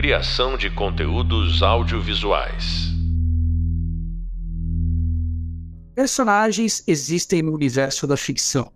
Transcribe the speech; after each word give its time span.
Criação 0.00 0.56
de 0.56 0.70
conteúdos 0.70 1.60
audiovisuais. 1.60 2.86
Personagens 5.92 6.84
existem 6.86 7.42
no 7.42 7.52
universo 7.52 8.06
da 8.06 8.16
ficção. 8.16 8.70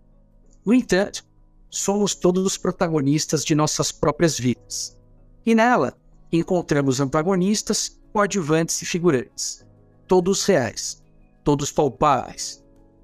No 0.65 0.73
entanto, 0.73 1.23
somos 1.69 2.13
todos 2.13 2.45
os 2.45 2.57
protagonistas 2.57 3.45
de 3.45 3.55
nossas 3.55 3.89
próprias 3.89 4.37
vidas. 4.37 4.99
E 5.45 5.55
nela, 5.55 5.93
encontramos 6.29 6.99
antagonistas, 6.99 7.97
coadjuvantes 8.11 8.81
e 8.81 8.85
figurantes. 8.85 9.65
Todos 10.09 10.45
reais, 10.45 11.01
todos 11.41 11.71
palpáveis. 11.71 12.61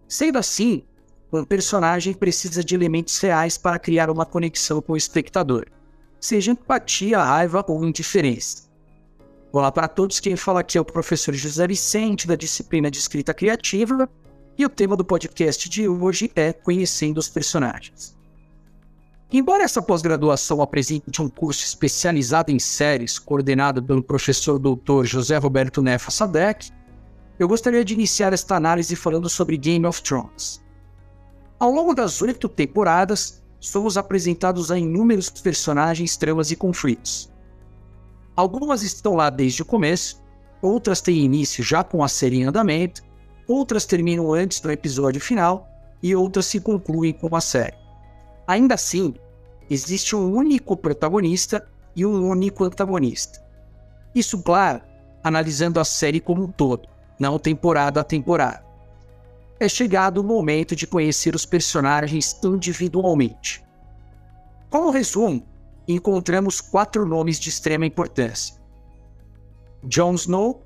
Sendo 0.09 0.37
assim, 0.37 0.83
um 1.31 1.45
personagem 1.45 2.13
precisa 2.13 2.65
de 2.65 2.75
elementos 2.75 3.17
reais 3.19 3.57
para 3.57 3.79
criar 3.79 4.09
uma 4.09 4.25
conexão 4.25 4.81
com 4.81 4.91
o 4.91 4.97
espectador, 4.97 5.67
seja 6.19 6.51
empatia, 6.51 7.23
raiva 7.23 7.63
ou 7.67 7.85
indiferença. 7.85 8.69
Olá 9.51 9.71
para 9.71 9.87
todos, 9.87 10.19
quem 10.19 10.35
fala 10.35 10.59
aqui 10.59 10.77
é 10.77 10.81
o 10.81 10.85
professor 10.85 11.33
José 11.33 11.67
Vicente, 11.67 12.27
da 12.27 12.35
disciplina 12.35 12.91
de 12.91 12.99
escrita 12.99 13.33
criativa, 13.33 14.07
e 14.57 14.65
o 14.65 14.69
tema 14.69 14.95
do 14.95 15.05
podcast 15.05 15.69
de 15.69 15.87
hoje 15.87 16.31
é 16.35 16.51
Conhecendo 16.51 17.17
os 17.17 17.29
Personagens. 17.29 18.17
Embora 19.31 19.63
essa 19.63 19.81
pós-graduação 19.81 20.61
apresente 20.61 21.21
um 21.21 21.29
curso 21.29 21.63
especializado 21.63 22.51
em 22.51 22.59
séries, 22.59 23.17
coordenado 23.17 23.81
pelo 23.81 24.03
professor 24.03 24.59
doutor 24.59 25.05
José 25.05 25.37
Roberto 25.37 25.81
Nefa 25.81 26.11
Sadek, 26.11 26.71
eu 27.37 27.47
gostaria 27.47 27.85
de 27.85 27.93
iniciar 27.93 28.33
esta 28.33 28.55
análise 28.55 28.95
falando 28.95 29.29
sobre 29.29 29.55
Game 29.55 29.85
of 29.85 30.01
Thrones. 30.03 30.61
Ao 31.59 31.71
longo 31.71 31.93
das 31.93 32.21
oito 32.21 32.49
temporadas, 32.49 33.38
somos 33.59 33.97
apresentados 33.97 34.71
a 34.71 34.79
inúmeros 34.79 35.29
personagens, 35.29 36.15
tramas 36.15 36.51
e 36.51 36.55
conflitos. 36.55 37.31
Algumas 38.35 38.83
estão 38.83 39.15
lá 39.15 39.29
desde 39.29 39.61
o 39.61 39.65
começo, 39.65 40.21
outras 40.61 41.01
têm 41.01 41.17
início 41.17 41.63
já 41.63 41.83
com 41.83 42.03
a 42.03 42.07
série 42.07 42.37
em 42.37 42.45
andamento, 42.45 43.03
outras 43.47 43.85
terminam 43.85 44.33
antes 44.33 44.61
do 44.61 44.71
episódio 44.71 45.19
final 45.19 45.67
e 46.01 46.15
outras 46.15 46.45
se 46.45 46.59
concluem 46.59 47.13
com 47.13 47.35
a 47.35 47.41
série. 47.41 47.77
Ainda 48.47 48.75
assim, 48.75 49.13
existe 49.69 50.15
um 50.15 50.33
único 50.33 50.77
protagonista 50.77 51.67
e 51.95 52.05
um 52.05 52.29
único 52.29 52.63
antagonista. 52.63 53.43
Isso, 54.15 54.41
claro, 54.41 54.81
analisando 55.23 55.79
a 55.79 55.85
série 55.85 56.19
como 56.19 56.43
um 56.43 56.51
todo, 56.51 56.87
não 57.19 57.37
temporada 57.37 57.99
a 57.99 58.03
temporada 58.03 58.68
é 59.59 59.67
chegado 59.67 60.19
o 60.19 60.23
momento 60.23 60.75
de 60.75 60.87
conhecer 60.87 61.35
os 61.35 61.45
personagens 61.45 62.39
individualmente. 62.43 63.63
Como 64.69 64.91
resumo, 64.91 65.45
encontramos 65.87 66.61
quatro 66.61 67.05
nomes 67.05 67.39
de 67.39 67.49
extrema 67.49 67.85
importância: 67.85 68.55
Jon 69.83 70.13
Snow, 70.13 70.63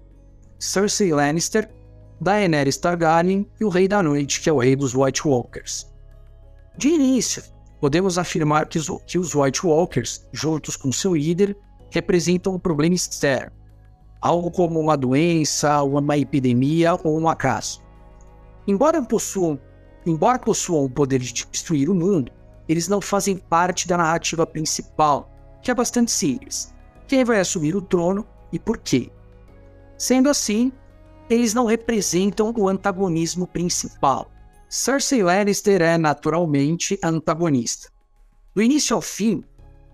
Cersei 0.59 1.11
Lannister, 1.13 1.69
Daenerys 2.21 2.77
Targaryen 2.77 3.49
e 3.59 3.65
o 3.65 3.69
Rei 3.69 3.87
da 3.87 4.03
Noite, 4.03 4.41
que 4.41 4.49
é 4.49 4.53
o 4.53 4.59
Rei 4.59 4.75
dos 4.75 4.93
White 4.93 5.27
Walkers. 5.27 5.91
De 6.77 6.89
início, 6.89 7.43
podemos 7.81 8.17
afirmar 8.17 8.67
que 8.67 8.79
os, 8.79 8.87
que 9.05 9.17
os 9.17 9.35
White 9.35 9.65
Walkers, 9.65 10.25
juntos 10.31 10.75
com 10.75 10.91
seu 10.91 11.15
líder, 11.15 11.57
representam 11.91 12.55
um 12.55 12.59
problema 12.59 12.95
externo, 12.95 13.51
algo 14.21 14.49
como 14.49 14.79
uma 14.79 14.95
doença, 14.95 15.83
uma 15.83 16.17
epidemia 16.17 16.95
ou 17.03 17.19
um 17.19 17.27
acaso. 17.27 17.82
Embora 18.67 19.01
possuam, 19.01 19.59
embora 20.05 20.39
possuam 20.39 20.85
o 20.85 20.89
poder 20.89 21.19
de 21.19 21.45
destruir 21.51 21.89
o 21.89 21.95
mundo, 21.95 22.31
eles 22.67 22.87
não 22.87 23.01
fazem 23.01 23.37
parte 23.37 23.87
da 23.87 23.97
narrativa 23.97 24.45
principal, 24.45 25.29
que 25.61 25.69
é 25.69 25.75
bastante 25.75 26.11
simples. 26.11 26.73
Quem 27.07 27.23
vai 27.23 27.39
assumir 27.39 27.75
o 27.75 27.81
trono 27.81 28.25
e 28.51 28.59
por 28.59 28.77
quê? 28.77 29.11
Sendo 29.97 30.29
assim, 30.29 30.71
eles 31.29 31.53
não 31.53 31.65
representam 31.65 32.53
o 32.55 32.67
antagonismo 32.67 33.47
principal. 33.47 34.31
Cersei 34.69 35.23
Lannister 35.23 35.81
é 35.81 35.97
naturalmente 35.97 36.97
antagonista. 37.03 37.89
Do 38.55 38.61
início 38.61 38.95
ao 38.95 39.01
fim, 39.01 39.43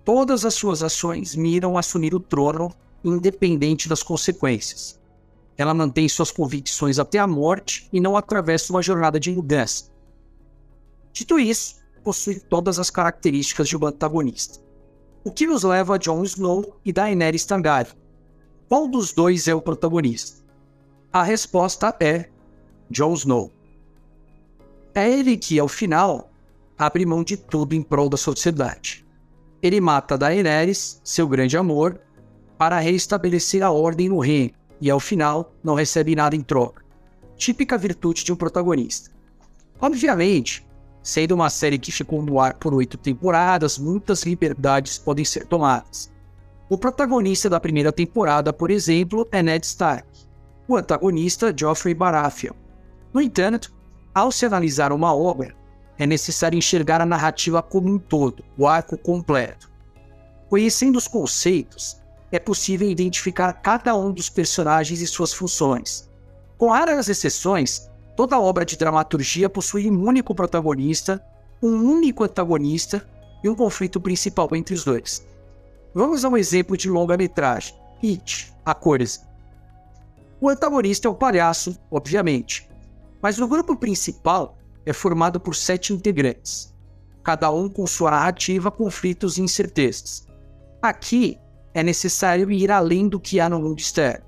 todas 0.04 0.46
as 0.46 0.54
suas 0.54 0.84
ações 0.84 1.36
miram 1.36 1.78
assumir 1.78 2.14
o 2.14 2.20
trono, 2.20 2.72
independente 3.04 3.88
das 3.88 4.04
consequências. 4.04 4.99
Ela 5.60 5.74
mantém 5.74 6.08
suas 6.08 6.32
convicções 6.32 7.00
até 7.00 7.20
a 7.20 7.28
morte 7.28 7.90
e 7.92 8.00
não 8.00 8.16
atravessa 8.16 8.72
uma 8.72 8.82
jornada 8.82 9.20
de 9.20 9.30
mudança. 9.30 9.92
Dito 11.12 11.38
isso, 11.38 11.76
possui 12.02 12.40
todas 12.40 12.80
as 12.80 12.90
características 12.90 13.68
de 13.68 13.76
um 13.76 13.86
antagonista. 13.86 14.64
O 15.22 15.30
que 15.30 15.46
nos 15.46 15.64
leva 15.64 15.96
a 15.96 15.98
Jon 15.98 16.24
Snow 16.24 16.80
e 16.86 16.94
Daenerys 16.94 17.44
Targaryen? 17.44 17.94
Qual 18.70 18.88
dos 18.88 19.12
dois 19.12 19.50
é 19.50 19.54
o 19.54 19.62
protagonista? 19.62 20.42
A 21.12 21.24
resposta 21.24 21.94
é 22.00 22.30
Jon 22.90 23.14
Snow. 23.16 23.52
É 24.96 25.12
ele 25.12 25.36
que, 25.36 25.60
ao 25.60 25.68
final, 25.68 26.32
abre 26.78 27.06
mão 27.06 27.22
de 27.22 27.36
tudo 27.36 27.76
em 27.76 27.84
prol 27.84 28.08
da 28.08 28.16
sociedade. 28.16 29.06
Ele 29.62 29.82
mata 29.82 30.18
Daenerys, 30.18 31.02
seu 31.04 31.28
grande 31.28 31.58
amor, 31.58 32.00
para 32.58 32.80
restabelecer 32.80 33.62
a 33.62 33.72
ordem 33.72 34.08
no 34.08 34.20
reino 34.20 34.58
e 34.82 34.90
ao 34.90 35.00
final 35.00 35.54
não 35.64 35.76
recebe 35.76 36.16
nada 36.16 36.36
em 36.36 36.42
troca. 36.42 36.84
Típica 37.36 37.78
virtude 37.78 38.24
de 38.24 38.34
um 38.34 38.36
protagonista. 38.36 39.12
Obviamente, 39.80 40.68
sendo 41.02 41.34
uma 41.34 41.50
série 41.50 41.80
que 41.80 41.92
ficou 41.92 42.22
no 42.22 42.40
ar 42.40 42.56
por 42.56 42.74
oito 42.74 42.98
temporadas, 42.98 43.78
muitas 43.78 44.24
liberdades 44.24 44.98
podem 44.98 45.24
ser 45.24 45.46
tomadas. 45.46 46.12
O 46.70 46.78
protagonista 46.78 47.50
da 47.50 47.60
primeira 47.60 47.92
temporada, 47.92 48.54
por 48.54 48.70
exemplo, 48.70 49.28
é 49.32 49.42
Ned 49.42 49.66
Stark. 49.66 50.08
O 50.68 50.76
antagonista, 50.76 51.54
Joffrey 51.58 51.96
Baratheon. 51.96 52.54
No 53.14 53.22
entanto, 53.22 53.74
ao 54.14 54.32
se 54.32 54.46
analisar 54.46 54.92
uma 54.92 55.16
obra, 55.16 55.56
é 55.98 56.06
necessário 56.06 56.58
enxergar 56.58 57.02
a 57.02 57.06
narrativa 57.06 57.62
como 57.62 57.90
um 57.90 57.98
todo, 57.98 58.44
o 58.58 58.68
arco 58.68 58.98
completo. 58.98 59.70
Conhecendo 60.48 60.98
os 60.98 61.08
conceitos, 61.08 61.99
é 62.32 62.40
possível 62.40 62.90
identificar 62.90 63.54
cada 63.54 63.96
um 63.96 64.12
dos 64.12 64.30
personagens 64.30 65.02
e 65.02 65.08
suas 65.08 65.34
funções. 65.34 66.10
Com 66.58 66.70
raras 66.70 67.10
exceções, 67.10 67.90
toda 68.16 68.40
obra 68.40 68.66
de 68.66 68.78
dramaturgia 68.78 69.50
possui 69.50 69.90
um 69.90 70.06
único 70.06 70.36
protagonista, 70.36 71.24
um 71.62 71.76
único 71.76 72.24
antagonista 72.24 73.08
e 73.44 73.50
um 73.50 73.56
conflito 73.56 74.00
principal 74.00 74.50
entre 74.54 74.76
os 74.76 74.84
dois. 74.84 75.26
Vamos 75.94 76.24
a 76.24 76.30
um 76.30 76.38
exemplo 76.38 76.78
de 76.78 76.90
longa-metragem: 76.90 77.76
It, 78.04 78.54
a 78.66 78.74
cores. 78.74 79.22
O 80.40 80.50
antagonista 80.50 81.08
é 81.08 81.12
o 81.12 81.16
palhaço, 81.16 81.78
obviamente, 81.90 82.70
mas 83.22 83.40
o 83.40 83.48
grupo 83.48 83.76
principal 83.76 84.58
é 84.86 84.94
formado 84.94 85.40
por 85.40 85.56
sete 85.56 85.94
integrantes, 85.94 86.74
cada 87.24 87.52
um 87.52 87.68
com 87.68 87.86
sua 87.86 88.12
narrativa, 88.12 88.72
conflitos 88.72 89.38
e 89.38 89.42
incertezas. 89.42 90.28
Aqui, 90.82 91.38
é 91.74 91.84
necessário 91.84 92.52
ir 92.52 92.72
além 92.72 93.08
do 93.08 93.20
que 93.20 93.40
há 93.40 93.50
no 93.50 93.60
mundo 93.60 93.80
externo. 93.80 94.26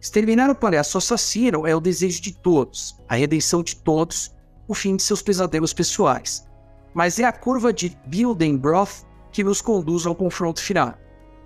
Exterminar 0.00 0.50
o 0.50 0.54
palhaço 0.54 0.98
assassino 0.98 1.66
é 1.66 1.76
o 1.76 1.80
desejo 1.80 2.20
de 2.20 2.32
todos, 2.32 2.96
a 3.08 3.14
redenção 3.14 3.62
de 3.62 3.76
todos, 3.76 4.34
o 4.66 4.74
fim 4.74 4.96
de 4.96 5.02
seus 5.02 5.22
pesadelos 5.22 5.72
pessoais. 5.72 6.44
Mas 6.92 7.18
é 7.20 7.24
a 7.24 7.32
curva 7.32 7.72
de 7.72 7.96
Bildenbroth 8.06 9.06
que 9.30 9.44
nos 9.44 9.60
conduz 9.60 10.06
ao 10.06 10.14
confronto 10.14 10.60
final. 10.60 10.94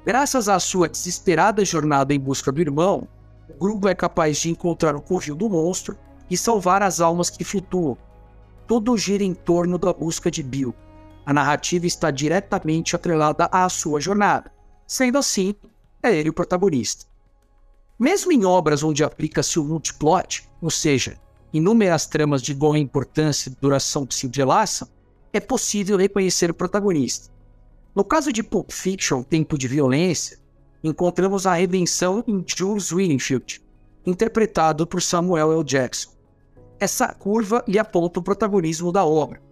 Graças 0.07 0.49
à 0.49 0.59
sua 0.59 0.89
desesperada 0.89 1.65
jornada 1.65 2.15
em 2.15 2.21
busca 2.21 2.51
do 2.51 2.61
irmão, 2.61 3.07
o 3.49 3.59
grupo 3.59 3.89
é 3.89 3.95
capaz 3.95 4.39
de 4.39 4.51
encontrar 4.51 4.97
o 4.97 5.03
covil 5.03 5.35
do 5.35 5.51
monstro 5.51 5.97
e 6.31 6.37
salvar 6.37 6.83
as 6.83 7.01
almas 7.01 7.29
que 7.29 7.45
flutuam. 7.45 7.97
Tudo 8.67 8.97
gira 8.97 9.23
em 9.23 9.35
torno 9.35 9.79
da 9.79 9.93
busca 9.93 10.31
de 10.31 10.43
Bill. 10.43 10.75
A 11.25 11.33
narrativa 11.33 11.87
está 11.87 12.11
diretamente 12.11 12.97
atrelada 12.97 13.49
à 13.53 13.69
sua 13.69 14.01
jornada. 14.01 14.51
Sendo 14.87 15.19
assim, 15.19 15.55
é 16.03 16.15
ele 16.15 16.31
o 16.31 16.33
protagonista. 16.33 17.07
Mesmo 17.99 18.31
em 18.31 18.45
obras 18.45 18.83
onde 18.83 19.03
aplica-se 19.03 19.59
o 19.59 19.65
multiplot, 19.65 20.49
ou 20.61 20.71
seja, 20.71 21.19
inúmeras 21.53 22.07
tramas 22.07 22.43
de 22.43 22.55
boa 22.55 22.79
importância 22.79 23.49
e 23.49 23.57
duração 23.61 24.07
que 24.07 24.15
se 24.15 24.27
entrelaçam, 24.27 24.89
é 25.33 25.41
possível 25.41 25.97
reconhecer 25.97 26.51
o 26.51 26.55
protagonista. 26.55 27.31
No 27.95 28.05
caso 28.05 28.33
de 28.33 28.43
Pulp 28.43 28.71
Fiction, 28.71 29.23
Tempo 29.23 29.57
de 29.57 29.67
Violência, 29.67 30.39
encontramos 30.85 31.47
a 31.47 31.55
redenção 31.55 32.23
em 32.27 32.45
Jules 32.47 32.93
Winfield, 32.93 33.63
interpretado 34.05 34.87
por 34.87 35.03
Samuel 35.03 35.53
L. 35.53 35.65
Jackson. 35.65 36.11
Essa 36.79 37.13
curva 37.15 37.65
lhe 37.67 37.79
aponta 37.79 38.21
o 38.21 38.23
protagonismo 38.23 38.93
da 38.93 39.05
obra. 39.05 39.43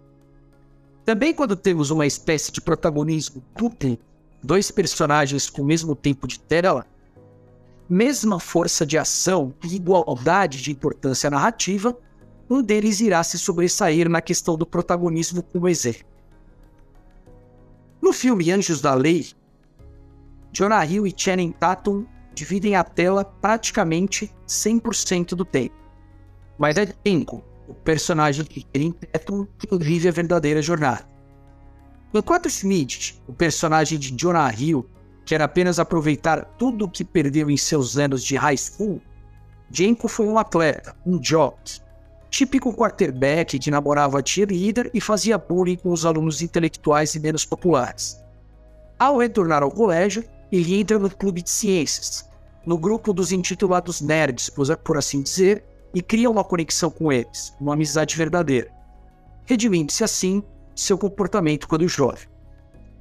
Também 1.03 1.33
quando 1.33 1.55
temos 1.55 1.89
uma 1.89 2.05
espécie 2.05 2.51
de 2.51 2.61
protagonismo 2.61 3.43
duplo 3.55 3.97
dois 4.45 4.71
personagens 4.71 5.49
com 5.49 5.63
o 5.63 5.65
mesmo 5.65 5.95
tempo 5.95 6.27
de 6.27 6.39
tela, 6.39 6.85
mesma 7.89 8.39
força 8.39 8.85
de 8.85 8.97
ação 8.97 9.53
e 9.63 9.75
igualdade 9.75 10.61
de 10.61 10.71
importância 10.71 11.29
narrativa, 11.29 11.97
um 12.49 12.61
deles 12.61 13.01
irá 13.01 13.23
se 13.23 13.39
sobressair 13.39 14.07
na 14.07 14.21
questão 14.21 14.55
do 14.55 14.65
protagonismo 14.65 15.41
como 15.41 15.67
exemplo. 15.67 16.05
No 18.01 18.13
filme 18.13 18.51
Anjos 18.51 18.81
da 18.81 18.93
Lei, 18.93 19.31
Jonah 20.51 20.85
Hill 20.85 21.07
e 21.07 21.13
Channing 21.15 21.51
Tatum 21.51 22.05
dividem 22.35 22.75
a 22.75 22.83
tela 22.83 23.25
praticamente 23.25 24.31
100% 24.47 25.29
do 25.29 25.43
tempo. 25.43 25.75
Mas 26.57 26.77
é 26.77 26.87
Jenko, 27.05 27.43
o 27.67 27.73
personagem 27.73 28.45
de 28.45 28.65
Channing 28.73 28.91
Tatum, 28.91 29.47
que 29.57 29.75
vive 29.77 30.07
a 30.07 30.11
verdadeira 30.11 30.61
jornada. 30.61 31.14
Enquanto 32.17 32.49
Schmidt, 32.49 33.21
o 33.27 33.33
personagem 33.33 33.99
de 33.99 34.09
Jonah 34.15 34.49
Hill, 34.49 34.89
quer 35.25 35.41
apenas 35.41 35.79
aproveitar 35.79 36.45
tudo 36.57 36.85
o 36.85 36.89
que 36.89 37.03
perdeu 37.03 37.49
em 37.49 37.57
seus 37.57 37.97
anos 37.97 38.23
de 38.23 38.37
high 38.37 38.55
school, 38.55 39.01
Jenko 39.69 40.07
foi 40.07 40.25
um 40.25 40.37
atleta, 40.37 40.95
um 41.05 41.21
jockey, 41.21 41.81
típico 42.29 42.73
quarterback 42.73 43.59
que 43.59 43.69
namorava 43.69 44.23
cheerleader 44.25 44.89
e 44.93 45.01
fazia 45.01 45.37
bullying 45.37 45.75
com 45.75 45.91
os 45.91 46.05
alunos 46.05 46.41
intelectuais 46.41 47.13
e 47.15 47.19
menos 47.19 47.43
populares. 47.43 48.17
Ao 48.97 49.17
retornar 49.17 49.61
ao 49.61 49.69
colégio, 49.69 50.23
ele 50.49 50.79
entra 50.79 50.97
no 50.97 51.09
clube 51.09 51.41
de 51.41 51.49
ciências, 51.49 52.29
no 52.65 52.77
grupo 52.77 53.11
dos 53.11 53.33
intitulados 53.33 53.99
nerds, 53.99 54.49
por 54.85 54.97
assim 54.97 55.21
dizer, 55.21 55.65
e 55.93 56.01
cria 56.01 56.29
uma 56.29 56.45
conexão 56.45 56.89
com 56.89 57.11
eles, 57.11 57.53
uma 57.59 57.73
amizade 57.73 58.15
verdadeira, 58.15 58.71
redimindo-se 59.45 60.01
assim 60.01 60.41
seu 60.75 60.97
comportamento 60.97 61.67
quando 61.67 61.87
jovem. 61.87 62.27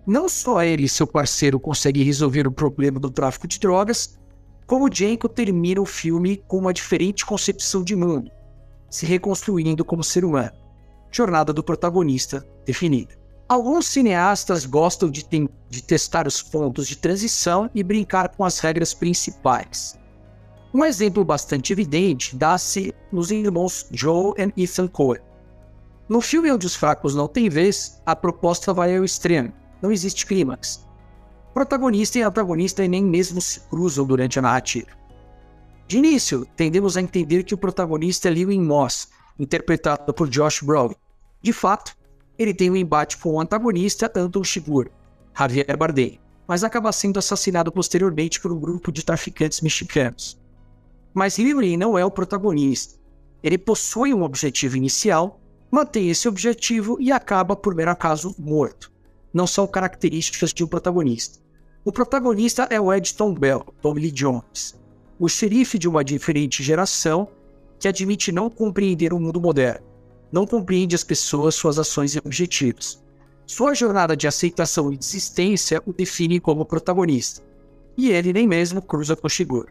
Não 0.06 0.28
só 0.28 0.62
ele 0.62 0.84
e 0.84 0.88
seu 0.88 1.06
parceiro 1.06 1.58
conseguem 1.58 2.04
resolver 2.04 2.46
o 2.46 2.52
problema 2.52 3.00
do 3.00 3.10
tráfico 3.10 3.48
de 3.48 3.58
drogas, 3.58 4.18
como 4.66 4.92
Jenko 4.92 5.28
termina 5.28 5.80
o 5.80 5.86
filme 5.86 6.36
com 6.46 6.58
uma 6.58 6.72
diferente 6.72 7.24
concepção 7.24 7.82
de 7.82 7.96
mundo, 7.96 8.30
se 8.90 9.06
reconstruindo 9.06 9.84
como 9.84 10.04
ser 10.04 10.24
humano. 10.24 10.52
Jornada 11.10 11.52
do 11.52 11.62
protagonista 11.62 12.46
definida. 12.66 13.14
Alguns 13.48 13.86
cineastas 13.86 14.64
gostam 14.64 15.10
de, 15.10 15.24
de, 15.68 15.82
testar 15.82 16.26
os 16.26 16.42
pontos 16.42 16.88
de 16.88 16.96
transição 16.96 17.70
e 17.74 17.82
brincar 17.82 18.30
com 18.30 18.44
as 18.44 18.58
regras 18.58 18.94
principais. 18.94 19.98
Um 20.72 20.84
exemplo 20.84 21.24
bastante 21.24 21.72
evidente 21.72 22.34
dá-se 22.34 22.92
nos 23.12 23.30
irmãos 23.30 23.86
Joe 23.92 24.34
e 24.56 24.64
Ethan 24.64 24.88
Coen. 24.88 25.20
No 26.08 26.20
filme 26.20 26.52
onde 26.52 26.66
os 26.66 26.74
fracos 26.74 27.14
não 27.14 27.26
têm 27.26 27.48
vez, 27.48 28.00
a 28.04 28.14
proposta 28.14 28.74
vai 28.74 28.94
ao 28.96 29.04
extremo. 29.04 29.52
Não 29.80 29.90
existe 29.90 30.26
clímax. 30.26 30.86
Protagonista 31.54 32.18
e 32.18 32.22
antagonista 32.22 32.86
nem 32.86 33.02
mesmo 33.02 33.40
se 33.40 33.60
cruzam 33.60 34.04
durante 34.04 34.38
a 34.38 34.42
narrativa. 34.42 34.88
De 35.86 35.98
início, 35.98 36.46
tendemos 36.56 36.96
a 36.96 37.00
entender 37.00 37.42
que 37.44 37.54
o 37.54 37.58
protagonista 37.58 38.28
é 38.28 38.30
Lewin 38.32 38.60
Moss, 38.60 39.08
interpretado 39.38 40.12
por 40.12 40.28
Josh 40.28 40.62
Brolin. 40.62 40.94
De 41.40 41.52
fato, 41.52 41.96
ele 42.38 42.52
tem 42.52 42.70
um 42.70 42.76
embate 42.76 43.16
com 43.18 43.34
o 43.34 43.40
antagonista 43.40 44.10
Anton 44.14 44.42
Chigurh, 44.44 44.90
Javier 45.38 45.76
Bardem, 45.76 46.20
mas 46.46 46.64
acaba 46.64 46.92
sendo 46.92 47.18
assassinado 47.18 47.72
posteriormente 47.72 48.40
por 48.40 48.52
um 48.52 48.60
grupo 48.60 48.92
de 48.92 49.04
traficantes 49.04 49.60
mexicanos. 49.60 50.38
Mas 51.14 51.38
Lewin 51.38 51.76
não 51.76 51.96
é 51.96 52.04
o 52.04 52.10
protagonista. 52.10 52.98
Ele 53.42 53.56
possui 53.56 54.12
um 54.12 54.22
objetivo 54.22 54.76
inicial, 54.76 55.40
mantém 55.74 56.08
esse 56.08 56.28
objetivo 56.28 56.96
e 57.00 57.10
acaba, 57.10 57.56
por 57.56 57.74
mero 57.74 57.90
acaso, 57.90 58.32
morto. 58.38 58.92
Não 59.32 59.44
são 59.44 59.66
características 59.66 60.52
de 60.52 60.62
um 60.62 60.68
protagonista. 60.68 61.40
O 61.84 61.90
protagonista 61.90 62.68
é 62.70 62.80
o 62.80 62.92
Edson 62.94 63.34
Bell, 63.34 63.66
Tommy 63.82 64.02
Lee 64.02 64.10
Jones, 64.12 64.80
o 65.18 65.28
xerife 65.28 65.76
de 65.76 65.88
uma 65.88 66.04
diferente 66.04 66.62
geração 66.62 67.28
que 67.78 67.88
admite 67.88 68.30
não 68.30 68.48
compreender 68.48 69.12
o 69.12 69.18
mundo 69.18 69.40
moderno, 69.40 69.84
não 70.30 70.46
compreende 70.46 70.94
as 70.94 71.02
pessoas, 71.02 71.56
suas 71.56 71.76
ações 71.76 72.14
e 72.14 72.20
objetivos. 72.24 73.02
Sua 73.44 73.74
jornada 73.74 74.16
de 74.16 74.28
aceitação 74.28 74.92
e 74.92 74.96
desistência 74.96 75.82
o 75.84 75.92
define 75.92 76.38
como 76.38 76.64
protagonista, 76.64 77.42
e 77.96 78.10
ele 78.10 78.32
nem 78.32 78.46
mesmo 78.46 78.80
cruza 78.80 79.14
com 79.16 79.28
Shigur. 79.28 79.66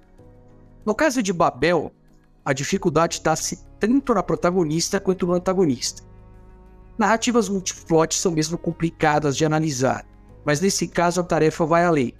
No 0.85 0.93
caso 0.93 1.23
de 1.23 1.31
Babel, 1.31 1.91
a 2.45 2.51
dificuldade 2.51 3.21
dá-se 3.23 3.59
tanto 3.87 4.13
na 4.13 4.23
protagonista 4.23 4.97
quanto 4.97 5.27
no 5.27 5.33
antagonista. 5.33 6.03
Narrativas 6.97 7.49
multiplot 7.49 8.15
são 8.15 8.31
mesmo 8.31 8.57
complicadas 8.57 9.35
de 9.35 9.43
analisar, 9.43 10.05
mas 10.45 10.61
nesse 10.61 10.87
caso 10.87 11.19
a 11.19 11.23
tarefa 11.23 11.65
vai 11.65 11.83
além. 11.83 12.13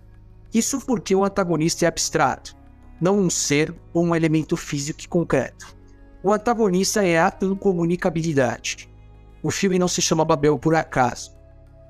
Isso 0.54 0.82
porque 0.82 1.16
o 1.16 1.24
antagonista 1.24 1.86
é 1.86 1.88
abstrato, 1.88 2.54
não 3.00 3.18
um 3.18 3.30
ser 3.30 3.74
ou 3.94 4.04
um 4.04 4.14
elemento 4.14 4.58
físico 4.58 5.00
e 5.02 5.08
concreto. 5.08 5.74
O 6.22 6.34
antagonista 6.34 7.02
é 7.02 7.18
a 7.18 7.34
incomunicabilidade. 7.42 8.90
O 9.42 9.50
filme 9.50 9.80
não 9.80 9.88
se 9.88 10.02
chama 10.02 10.26
Babel 10.26 10.60
por 10.60 10.76
acaso. 10.76 11.34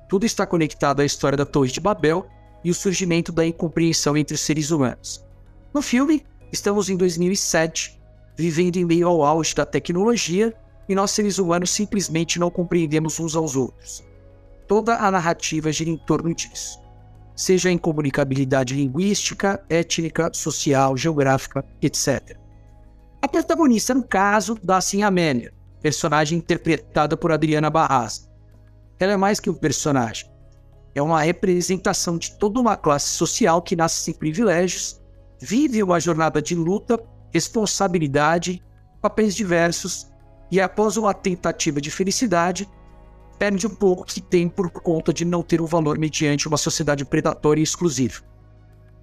Tudo 0.08 0.24
está 0.24 0.46
conectado 0.46 1.00
à 1.00 1.04
história 1.04 1.36
da 1.36 1.44
Torre 1.44 1.72
de 1.72 1.80
Babel 1.80 2.28
e 2.62 2.70
o 2.70 2.74
surgimento 2.74 3.32
da 3.32 3.44
incompreensão 3.44 4.16
entre 4.16 4.36
os 4.36 4.40
seres 4.40 4.70
humanos. 4.70 5.24
No 5.72 5.82
filme, 5.82 6.24
estamos 6.52 6.88
em 6.88 6.96
2007, 6.96 8.00
vivendo 8.36 8.76
em 8.76 8.84
meio 8.84 9.08
ao 9.08 9.22
auge 9.24 9.54
da 9.54 9.66
tecnologia 9.66 10.54
e 10.88 10.94
nós 10.94 11.10
seres 11.10 11.38
humanos 11.38 11.70
simplesmente 11.70 12.38
não 12.38 12.50
compreendemos 12.50 13.18
uns 13.18 13.34
aos 13.36 13.56
outros. 13.56 14.04
Toda 14.66 14.96
a 14.96 15.10
narrativa 15.10 15.72
gira 15.72 15.90
em 15.90 15.96
torno 15.96 16.34
disso 16.34 16.84
seja 17.34 17.70
em 17.70 17.78
comunicabilidade 17.78 18.74
linguística, 18.74 19.62
étnica, 19.68 20.30
social, 20.32 20.96
geográfica, 20.96 21.64
etc. 21.82 22.36
A 23.20 23.28
protagonista, 23.28 23.94
no 23.94 24.04
caso, 24.04 24.58
Sim 24.82 25.02
Amélia, 25.02 25.52
personagem 25.80 26.38
interpretada 26.38 27.16
por 27.16 27.32
Adriana 27.32 27.70
Barras. 27.70 28.28
Ela 28.98 29.12
é 29.12 29.16
mais 29.16 29.40
que 29.40 29.50
um 29.50 29.54
personagem. 29.54 30.30
É 30.94 31.02
uma 31.02 31.22
representação 31.22 32.16
de 32.16 32.38
toda 32.38 32.60
uma 32.60 32.76
classe 32.76 33.08
social 33.08 33.60
que 33.60 33.74
nasce 33.74 34.02
sem 34.02 34.14
privilégios, 34.14 35.00
vive 35.40 35.82
uma 35.82 35.98
jornada 35.98 36.40
de 36.40 36.54
luta, 36.54 37.02
responsabilidade, 37.34 38.62
papéis 39.02 39.34
diversos 39.34 40.06
e, 40.52 40.60
após 40.60 40.96
uma 40.96 41.12
tentativa 41.12 41.80
de 41.80 41.90
felicidade, 41.90 42.70
perde 43.36 43.66
um 43.66 43.74
pouco 43.74 44.04
que 44.04 44.20
tem 44.20 44.48
por 44.48 44.70
conta 44.70 45.12
de 45.12 45.24
não 45.24 45.42
ter 45.42 45.60
um 45.60 45.66
valor 45.66 45.98
mediante 45.98 46.46
uma 46.46 46.56
sociedade 46.56 47.04
predatória 47.04 47.60
e 47.60 47.64
exclusiva. 47.64 48.22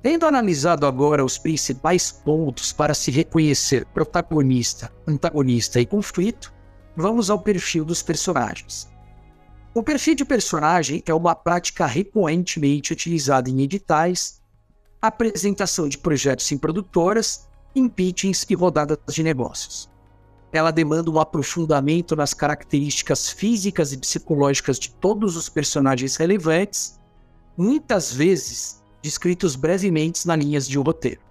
Tendo 0.01 0.25
analisado 0.25 0.87
agora 0.87 1.25
os 1.25 1.37
principais 1.37 2.09
pontos 2.09 2.71
para 2.71 2.93
se 2.93 3.11
reconhecer 3.11 3.85
protagonista, 3.87 4.89
antagonista 5.05 5.81
e 5.81 5.85
conflito, 5.85 6.53
vamos 6.95 7.29
ao 7.29 7.37
perfil 7.37 7.83
dos 7.83 8.01
personagens. 8.01 8.89
O 9.75 9.83
perfil 9.83 10.15
de 10.15 10.25
personagem 10.25 11.03
é 11.05 11.13
uma 11.13 11.35
prática 11.35 11.85
recorrentemente 11.85 12.93
utilizada 12.93 13.49
em 13.49 13.61
editais, 13.61 14.41
apresentação 15.01 15.89
de 15.89 15.97
projetos 15.97 16.49
em 16.51 16.57
produtoras, 16.57 17.50
em 17.75 17.87
pitchings 17.87 18.45
e 18.49 18.55
rodadas 18.55 18.97
de 19.09 19.23
negócios 19.23 19.91
ela 20.51 20.71
demanda 20.71 21.09
um 21.09 21.19
aprofundamento 21.19 22.15
nas 22.15 22.33
características 22.33 23.29
físicas 23.29 23.93
e 23.93 23.97
psicológicas 23.97 24.77
de 24.77 24.91
todos 24.91 25.37
os 25.37 25.47
personagens 25.47 26.17
relevantes, 26.17 26.99
muitas 27.57 28.13
vezes 28.13 28.83
descritos 29.01 29.55
brevemente 29.55 30.27
nas 30.27 30.37
linhas 30.37 30.67
de 30.67 30.77
um 30.77 30.81
roteiro. 30.83 31.21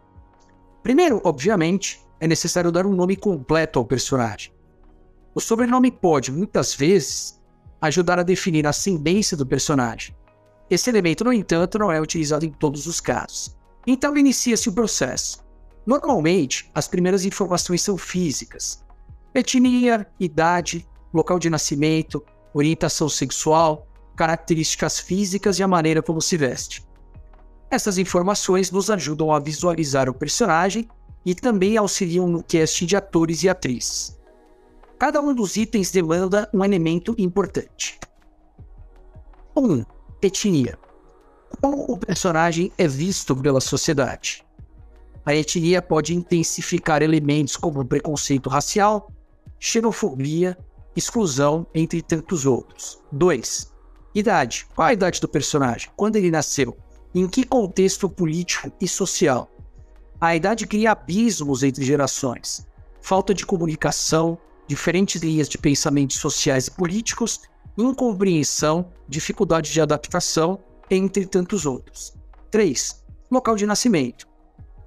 Primeiro, 0.82 1.20
obviamente, 1.22 2.00
é 2.18 2.26
necessário 2.26 2.72
dar 2.72 2.86
um 2.86 2.94
nome 2.94 3.14
completo 3.14 3.78
ao 3.78 3.84
personagem. 3.84 4.52
O 5.34 5.40
sobrenome 5.40 5.90
pode, 5.90 6.32
muitas 6.32 6.74
vezes, 6.74 7.38
ajudar 7.80 8.18
a 8.18 8.24
definir 8.24 8.66
a 8.66 8.70
ascendência 8.70 9.36
do 9.36 9.46
personagem. 9.46 10.16
Esse 10.70 10.88
elemento, 10.88 11.24
no 11.24 11.32
entanto, 11.32 11.78
não 11.78 11.92
é 11.92 12.00
utilizado 12.00 12.46
em 12.46 12.50
todos 12.50 12.86
os 12.86 13.00
casos. 13.00 13.56
Então 13.86 14.16
inicia-se 14.16 14.68
o 14.68 14.72
processo. 14.72 15.44
Normalmente, 15.86 16.70
as 16.74 16.86
primeiras 16.86 17.24
informações 17.24 17.82
são 17.82 17.96
físicas, 17.96 18.84
etnia, 19.34 20.06
idade, 20.18 20.86
local 21.12 21.38
de 21.38 21.50
nascimento, 21.50 22.24
orientação 22.52 23.08
sexual, 23.08 23.86
características 24.16 24.98
físicas 24.98 25.58
e 25.58 25.62
a 25.62 25.68
maneira 25.68 26.02
como 26.02 26.20
se 26.20 26.36
veste. 26.36 26.86
Essas 27.70 27.98
informações 27.98 28.70
nos 28.70 28.90
ajudam 28.90 29.32
a 29.32 29.38
visualizar 29.38 30.08
o 30.08 30.14
personagem 30.14 30.88
e 31.24 31.34
também 31.34 31.76
auxiliam 31.76 32.26
no 32.26 32.42
casting 32.42 32.86
de 32.86 32.96
atores 32.96 33.42
e 33.42 33.48
atrizes. 33.48 34.18
Cada 34.98 35.20
um 35.20 35.34
dos 35.34 35.56
itens 35.56 35.90
demanda 35.90 36.50
um 36.52 36.64
elemento 36.64 37.14
importante. 37.16 37.98
1. 39.56 39.72
Um, 39.72 39.84
etnia. 40.20 40.78
Como 41.60 41.84
o 41.92 41.98
personagem 41.98 42.72
é 42.76 42.86
visto 42.86 43.34
pela 43.34 43.60
sociedade? 43.60 44.44
A 45.30 45.36
etnia 45.36 45.80
pode 45.80 46.12
intensificar 46.12 47.02
elementos 47.02 47.56
como 47.56 47.84
preconceito 47.84 48.50
racial, 48.50 49.12
xenofobia, 49.60 50.58
exclusão, 50.96 51.64
entre 51.72 52.02
tantos 52.02 52.46
outros. 52.46 53.00
2. 53.12 53.72
Idade. 54.12 54.66
Qual 54.74 54.88
a 54.88 54.92
idade 54.92 55.20
do 55.20 55.28
personagem? 55.28 55.88
Quando 55.96 56.16
ele 56.16 56.32
nasceu? 56.32 56.76
Em 57.14 57.28
que 57.28 57.44
contexto 57.44 58.10
político 58.10 58.72
e 58.80 58.88
social? 58.88 59.48
A 60.20 60.34
idade 60.34 60.66
cria 60.66 60.90
abismos 60.90 61.62
entre 61.62 61.84
gerações. 61.84 62.66
Falta 63.00 63.32
de 63.32 63.46
comunicação, 63.46 64.36
diferentes 64.66 65.22
linhas 65.22 65.48
de 65.48 65.58
pensamentos 65.58 66.16
sociais 66.16 66.66
e 66.66 66.72
políticos, 66.72 67.42
incompreensão, 67.78 68.90
dificuldade 69.08 69.70
de 69.70 69.80
adaptação, 69.80 70.58
entre 70.90 71.24
tantos 71.24 71.66
outros. 71.66 72.14
3. 72.50 73.04
local 73.30 73.54
de 73.54 73.64
nascimento, 73.64 74.28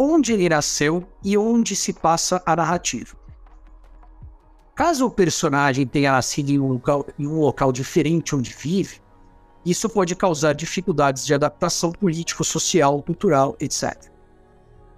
onde 0.03 0.33
ele 0.33 0.49
nasceu 0.49 1.07
e 1.23 1.37
onde 1.37 1.75
se 1.75 1.93
passa 1.93 2.41
a 2.45 2.55
narrativa. 2.55 3.15
Caso 4.75 5.05
o 5.05 5.11
personagem 5.11 5.85
tenha 5.85 6.11
nascido 6.11 6.49
em 6.49 6.59
um 6.59 6.67
local, 6.73 7.05
em 7.17 7.27
um 7.27 7.39
local 7.39 7.71
diferente 7.71 8.35
onde 8.35 8.53
vive, 8.53 9.01
isso 9.65 9.87
pode 9.87 10.15
causar 10.15 10.53
dificuldades 10.53 11.25
de 11.25 11.33
adaptação 11.33 11.91
político, 11.91 12.43
social, 12.43 13.01
cultural, 13.01 13.55
etc. 13.59 14.11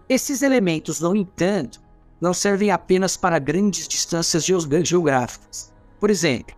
Esses 0.10 0.42
elementos, 0.42 1.00
no 1.02 1.16
entanto, 1.16 1.82
não 2.20 2.34
servem 2.34 2.72
apenas 2.72 3.16
para 3.16 3.38
grandes 3.38 3.88
distâncias 3.88 4.44
geográficas. 4.44 5.72
Por 6.00 6.10
exemplo, 6.10 6.56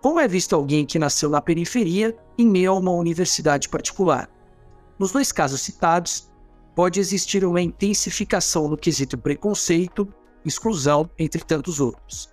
como 0.00 0.18
é 0.18 0.26
visto 0.26 0.54
alguém 0.54 0.84
que 0.84 0.98
nasceu 0.98 1.30
na 1.30 1.40
periferia 1.40 2.16
em 2.36 2.46
meio 2.46 2.72
a 2.72 2.78
uma 2.78 2.90
universidade 2.90 3.68
particular? 3.68 4.28
Nos 4.98 5.12
dois 5.12 5.30
casos 5.30 5.60
citados, 5.60 6.30
pode 6.74 6.98
existir 7.00 7.44
uma 7.44 7.60
intensificação 7.60 8.68
no 8.68 8.76
quesito 8.76 9.16
preconceito, 9.16 10.08
exclusão, 10.44 11.08
entre 11.18 11.42
tantos 11.44 11.80
outros. 11.80 12.28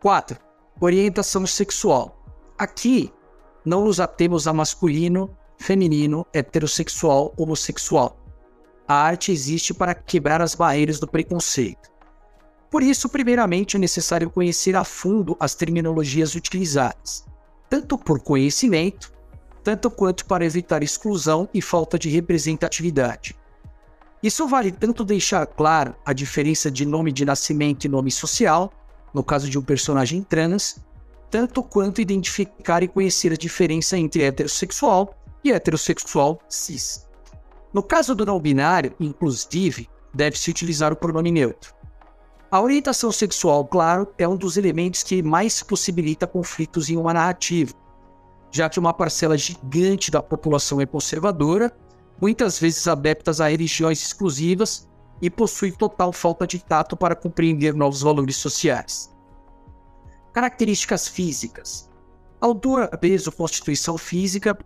4. 0.00 0.38
Orientação 0.80 1.46
sexual. 1.46 2.22
Aqui, 2.56 3.12
não 3.64 3.84
nos 3.84 3.98
atemos 3.98 4.46
a 4.46 4.52
masculino, 4.52 5.36
feminino, 5.56 6.26
heterossexual, 6.32 7.34
homossexual. 7.36 8.16
A 8.86 8.94
arte 8.94 9.32
existe 9.32 9.74
para 9.74 9.94
quebrar 9.94 10.40
as 10.40 10.54
barreiras 10.54 10.98
do 11.00 11.06
preconceito. 11.06 11.90
Por 12.70 12.82
isso, 12.82 13.08
primeiramente, 13.08 13.76
é 13.76 13.78
necessário 13.80 14.30
conhecer 14.30 14.76
a 14.76 14.84
fundo 14.84 15.36
as 15.40 15.54
terminologias 15.54 16.34
utilizadas, 16.34 17.26
tanto 17.68 17.98
por 17.98 18.20
conhecimento, 18.20 19.12
tanto 19.64 19.90
quanto 19.90 20.24
para 20.26 20.44
evitar 20.44 20.82
exclusão 20.82 21.48
e 21.52 21.60
falta 21.60 21.98
de 21.98 22.08
representatividade. 22.08 23.36
Isso 24.22 24.48
vale 24.48 24.72
tanto 24.72 25.04
deixar 25.04 25.46
claro 25.46 25.94
a 26.04 26.12
diferença 26.12 26.70
de 26.70 26.84
nome 26.84 27.12
de 27.12 27.24
nascimento 27.24 27.84
e 27.84 27.88
nome 27.88 28.10
social, 28.10 28.72
no 29.14 29.22
caso 29.22 29.48
de 29.48 29.58
um 29.58 29.62
personagem 29.62 30.22
trans, 30.22 30.80
tanto 31.30 31.62
quanto 31.62 32.00
identificar 32.00 32.82
e 32.82 32.88
conhecer 32.88 33.32
a 33.32 33.36
diferença 33.36 33.96
entre 33.96 34.22
heterossexual 34.22 35.14
e 35.44 35.52
heterossexual 35.52 36.40
cis. 36.48 37.06
No 37.72 37.82
caso 37.82 38.14
do 38.14 38.26
não 38.26 38.40
binário, 38.40 38.94
inclusive, 38.98 39.88
deve-se 40.12 40.50
utilizar 40.50 40.92
o 40.92 40.96
pronome 40.96 41.30
neutro. 41.30 41.74
A 42.50 42.60
orientação 42.60 43.12
sexual, 43.12 43.66
claro, 43.66 44.08
é 44.16 44.26
um 44.26 44.36
dos 44.36 44.56
elementos 44.56 45.02
que 45.02 45.22
mais 45.22 45.62
possibilita 45.62 46.26
conflitos 46.26 46.88
em 46.88 46.96
uma 46.96 47.12
narrativa, 47.12 47.72
já 48.50 48.68
que 48.70 48.80
uma 48.80 48.94
parcela 48.94 49.36
gigante 49.36 50.10
da 50.10 50.22
população 50.22 50.80
é 50.80 50.86
conservadora, 50.86 51.70
muitas 52.20 52.58
vezes 52.58 52.86
adeptas 52.86 53.40
a 53.40 53.48
religiões 53.48 54.02
exclusivas 54.02 54.88
e 55.20 55.28
possui 55.28 55.72
total 55.72 56.12
falta 56.12 56.46
de 56.46 56.58
tato 56.58 56.96
para 56.96 57.16
compreender 57.16 57.74
novos 57.74 58.02
valores 58.02 58.36
sociais. 58.36 59.10
Características 60.32 61.08
físicas: 61.08 61.90
altura, 62.40 62.88
peso, 62.88 63.32
constituição 63.32 63.98
física. 63.98 64.56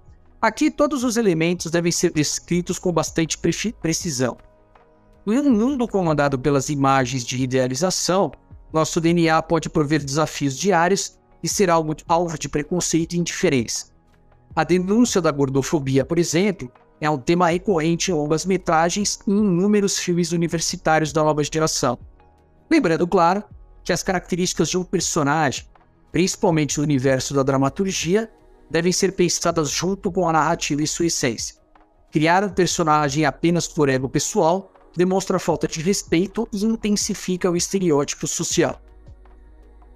Aqui 0.40 0.71
todos 0.71 1.04
os 1.04 1.16
elementos 1.16 1.71
devem 1.71 1.92
ser 1.92 2.12
descritos 2.12 2.78
com 2.78 2.92
bastante 2.92 3.38
precisão. 3.38 4.37
Em 5.25 5.38
um 5.38 5.50
mundo 5.50 5.87
comandado 5.87 6.37
pelas 6.37 6.68
imagens 6.68 7.25
de 7.25 7.40
idealização, 7.40 8.32
nosso 8.73 9.00
DNA 9.00 9.40
pode 9.42 9.71
prover 9.71 10.04
desafios 10.04 10.59
diários 10.59 11.16
e 11.42 11.49
ser 11.49 11.71
alvo 11.71 12.38
de 12.38 12.49
preconceito 12.49 13.12
e 13.12 13.18
indiferença. 13.18 13.92
A 14.54 14.64
denúncia 14.64 15.21
da 15.21 15.30
gordofobia, 15.30 16.04
por 16.04 16.18
exemplo, 16.18 16.71
é 17.02 17.11
um 17.11 17.18
tema 17.18 17.49
recorrente 17.49 18.12
em 18.12 18.14
longas 18.14 18.47
metragens 18.47 19.18
e 19.26 19.32
em 19.32 19.37
inúmeros 19.37 19.99
filmes 19.99 20.30
universitários 20.30 21.12
da 21.12 21.25
nova 21.25 21.42
geração. 21.42 21.99
Lembrando, 22.71 23.09
claro, 23.09 23.42
que 23.82 23.92
as 23.92 24.04
características 24.04 24.68
de 24.68 24.78
um 24.78 24.85
personagem, 24.85 25.66
principalmente 26.12 26.78
no 26.78 26.85
universo 26.85 27.35
da 27.35 27.42
dramaturgia, 27.42 28.30
devem 28.71 28.92
ser 28.92 29.16
pensadas 29.16 29.68
junto 29.68 30.12
com 30.12 30.28
a 30.28 30.32
narrativa 30.32 30.80
e 30.80 30.87
sua 30.87 31.06
essência. 31.06 31.56
Criar 32.12 32.44
um 32.44 32.50
personagem 32.50 33.25
apenas 33.25 33.66
por 33.66 33.88
ego 33.88 34.09
pessoal 34.09 34.73
demonstra 34.97 35.40
falta 35.40 35.66
de 35.66 35.80
respeito 35.80 36.49
e 36.52 36.64
intensifica 36.64 37.50
o 37.50 37.56
estereótipo 37.56 38.28
social. 38.28 38.80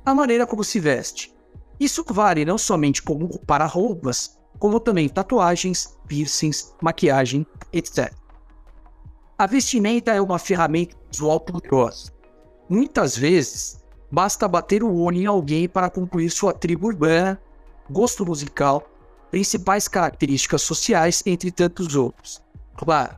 A 0.04 0.12
maneira 0.12 0.44
como 0.44 0.64
se 0.64 0.80
veste. 0.80 1.32
Isso 1.78 2.04
vale 2.08 2.44
não 2.44 2.58
somente 2.58 3.00
como 3.00 3.38
para 3.46 3.64
roupas, 3.64 4.36
como 4.58 4.80
também 4.80 5.08
tatuagens, 5.08 5.96
piercings, 6.06 6.74
maquiagem, 6.82 7.46
etc. 7.72 8.12
A 9.38 9.46
vestimenta 9.46 10.12
é 10.12 10.20
uma 10.20 10.38
ferramenta 10.38 10.96
visual 11.10 11.40
poderosa 11.40 12.16
Muitas 12.68 13.16
vezes, 13.16 13.80
basta 14.10 14.48
bater 14.48 14.82
o 14.82 14.92
olho 14.92 15.18
em 15.18 15.26
alguém 15.26 15.68
para 15.68 15.88
concluir 15.88 16.30
sua 16.30 16.52
tribo 16.52 16.88
urbana, 16.88 17.40
gosto 17.88 18.26
musical, 18.26 18.82
principais 19.30 19.86
características 19.86 20.62
sociais, 20.62 21.22
entre 21.24 21.52
tantos 21.52 21.94
outros. 21.94 22.42
Claro, 22.76 23.16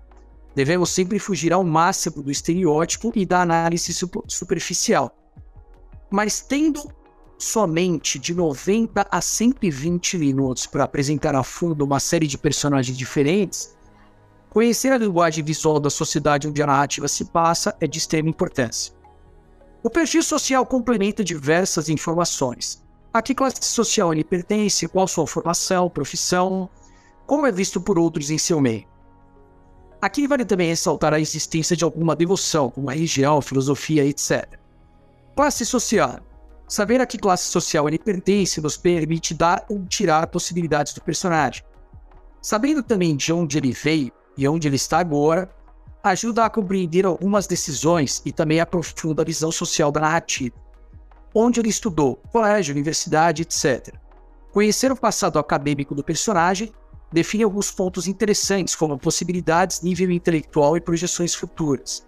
devemos 0.55 0.91
sempre 0.91 1.19
fugir 1.19 1.51
ao 1.51 1.65
máximo 1.65 2.23
do 2.23 2.31
estereótipo 2.31 3.11
e 3.15 3.25
da 3.25 3.41
análise 3.41 3.91
superficial. 4.27 5.17
Mas 6.11 6.43
tendo 6.43 6.93
somente 7.39 8.19
de 8.19 8.35
90 8.35 9.07
a 9.09 9.21
120 9.21 10.19
minutos 10.19 10.67
para 10.67 10.85
apresentar 10.85 11.37
a 11.37 11.45
fundo 11.45 11.85
uma 11.85 12.01
série 12.01 12.27
de 12.27 12.37
personagens 12.37 12.99
diferentes, 12.99 13.77
conhecer 14.51 14.93
a 14.93 14.99
linguagem 14.99 15.45
visual 15.45 15.79
da 15.79 15.89
sociedade 15.89 16.49
onde 16.49 16.61
a 16.61 16.67
narrativa 16.67 17.07
se 17.07 17.27
passa 17.27 17.77
é 17.81 17.87
de 17.87 17.99
extrema 17.99 18.29
importância. 18.29 18.93
O 19.83 19.89
perfil 19.89 20.23
social 20.23 20.67
complementa 20.67 21.23
diversas 21.23 21.89
informações. 21.89 22.83
A 23.13 23.23
que 23.23 23.35
classe 23.35 23.65
social 23.65 24.13
ele 24.13 24.25
pertence, 24.25 24.89
qual 24.89 25.07
sua 25.07 25.27
formação, 25.27 25.89
profissão, 25.89 26.69
como 27.27 27.47
é 27.47 27.53
visto 27.53 27.81
por 27.81 27.99
outros 27.99 28.31
em 28.31 28.39
seu 28.39 28.61
meio. 28.61 28.87
Aqui 30.01 30.27
vale 30.27 30.45
também 30.45 30.69
ressaltar 30.69 31.15
a 31.15 31.21
existência 31.21 31.77
de 31.77 31.85
alguma 31.85 32.15
devoção, 32.15 32.71
como 32.71 32.91
religião, 32.91 33.41
filosofia, 33.41 34.05
etc. 34.05 34.59
Classe 35.35 35.65
social. 35.65 36.21
Saber 36.69 37.01
a 37.01 37.07
que 37.07 37.17
classe 37.17 37.49
social 37.49 37.89
ele 37.89 37.99
pertence 37.99 38.61
nos 38.61 38.77
permite 38.77 39.33
dar 39.33 39.65
ou 39.71 39.87
tirar 39.87 40.27
possibilidades 40.27 40.93
do 40.93 41.01
personagem. 41.01 41.65
Sabendo 42.43 42.83
também 42.83 43.17
de 43.17 43.33
onde 43.33 43.57
ele 43.57 43.73
veio 43.73 44.13
e 44.37 44.47
onde 44.47 44.69
ele 44.69 44.77
está 44.77 44.99
agora, 44.99 45.51
ajuda 46.03 46.45
a 46.45 46.51
compreender 46.51 47.07
algumas 47.07 47.47
decisões 47.47 48.21
e 48.25 48.31
também 48.31 48.61
aprofunda 48.61 49.23
a 49.23 49.25
visão 49.25 49.51
social 49.51 49.91
da 49.91 50.01
narrativa. 50.01 50.55
Onde 51.35 51.59
ele 51.59 51.71
estudou, 51.71 52.17
colégio, 52.31 52.75
universidade, 52.75 53.43
etc. 53.43 53.95
Conhecer 54.53 54.93
o 54.93 54.97
passado 54.97 55.39
acadêmico 55.39 55.95
do 55.95 56.05
personagem 56.05 56.73
define 57.11 57.45
alguns 57.45 57.71
pontos 57.71 58.07
interessantes, 58.07 58.75
como 58.75 58.99
possibilidades, 58.99 59.81
nível 59.81 60.11
intelectual 60.11 60.77
e 60.77 60.81
projeções 60.81 61.35
futuras. 61.35 62.07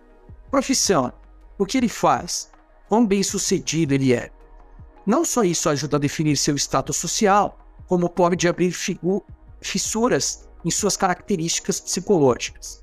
Profissão: 0.51 1.13
o 1.59 1.65
que 1.65 1.79
ele 1.79 1.89
faz? 1.89 2.51
Quão 2.89 3.07
bem 3.07 3.23
sucedido 3.23 3.95
ele 3.95 4.13
é? 4.13 4.31
Não 5.07 5.25
só 5.25 5.43
isso 5.43 5.69
ajuda 5.69 5.97
a 5.97 6.01
definir 6.01 6.37
seu 6.37 6.57
status 6.57 6.97
social, 6.97 7.59
como 7.87 8.09
pode 8.09 8.47
abrir 8.47 8.73
fissuras 9.61 10.49
em 10.65 10.71
suas 10.71 10.97
características 10.97 11.81
psicológicas. 11.81 12.83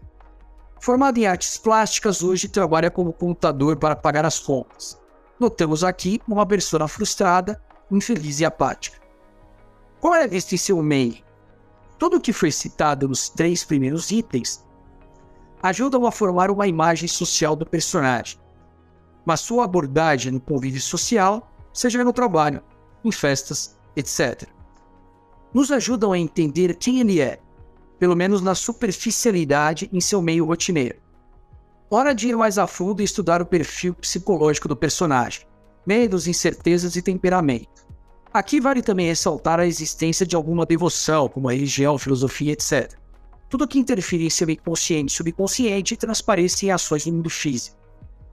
Formado 0.80 1.18
em 1.18 1.26
artes 1.26 1.58
plásticas, 1.58 2.22
hoje 2.22 2.48
trabalha 2.48 2.92
como 2.92 3.14
computador 3.14 3.78
para 3.78 3.96
pagar 3.96 4.26
as 4.26 4.40
contas. 4.40 5.00
Notamos 5.40 5.84
aqui 5.84 6.22
uma 6.28 6.46
persona 6.46 6.88
frustrada, 6.88 7.62
infeliz 7.92 8.40
e 8.40 8.46
apática. 8.46 9.00
Qual 10.00 10.14
é 10.14 10.26
este 10.26 10.58
seu 10.58 10.82
meio? 10.82 11.18
Tudo 11.98 12.18
o 12.18 12.22
que 12.22 12.34
foi 12.34 12.52
citado 12.52 13.08
nos 13.08 13.30
três 13.30 13.64
primeiros 13.64 14.12
itens 14.12 14.66
ajudam 15.62 16.06
a 16.06 16.12
formar 16.12 16.52
uma 16.52 16.68
imagem 16.68 17.08
social 17.08 17.56
do 17.56 17.66
personagem, 17.66 18.40
mas 19.26 19.40
sua 19.40 19.66
abordagem 19.66 20.32
no 20.32 20.40
convívio 20.40 20.82
social, 20.82 21.52
seja 21.74 22.04
no 22.04 22.14
trabalho, 22.14 22.62
em 23.04 23.12
festas, 23.12 23.78
etc., 23.96 24.50
nos 25.54 25.72
ajudam 25.72 26.12
a 26.12 26.20
entender 26.20 26.76
quem 26.76 27.00
ele 27.00 27.22
é 27.22 27.40
pelo 28.00 28.16
menos 28.16 28.42
na 28.42 28.56
superficialidade 28.56 29.90
em 29.92 30.00
seu 30.00 30.22
meio 30.22 30.46
rotineiro. 30.46 31.00
Hora 31.90 32.14
de 32.14 32.28
ir 32.28 32.36
mais 32.36 32.58
a 32.58 32.68
fundo 32.68 33.02
e 33.02 33.06
estudar 33.06 33.42
o 33.42 33.46
perfil 33.46 33.94
psicológico 33.94 34.68
do 34.68 34.76
personagem, 34.76 35.46
medos, 35.86 36.28
incertezas 36.28 36.96
e 36.96 37.02
temperamento. 37.02 37.88
Aqui 38.34 38.60
vale 38.60 38.82
também 38.82 39.08
ressaltar 39.08 39.60
a 39.60 39.66
existência 39.66 40.26
de 40.26 40.36
alguma 40.36 40.66
devoção, 40.66 41.30
como 41.30 41.50
a 41.50 41.54
religião, 41.54 41.98
filosofia, 41.98 42.52
etc. 42.52 42.94
Tudo 43.50 43.68
que 43.68 43.80
interfere 43.80 44.26
em 44.26 44.30
seu 44.30 44.50
inconsciente 44.50 45.14
e 45.14 45.16
subconsciente 45.16 45.96
transparece 45.96 46.66
em 46.66 46.72
ações 46.72 47.06
no 47.06 47.14
mundo 47.14 47.30
físico. 47.30 47.78